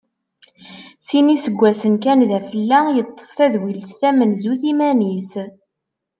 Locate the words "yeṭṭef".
2.95-3.29